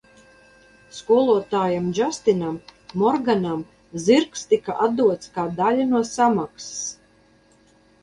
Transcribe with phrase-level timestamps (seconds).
[0.99, 2.57] Skolotājam Džastinam
[3.03, 3.63] Morganam
[4.09, 6.77] zirgs tika atdots kā daļa no samaksas.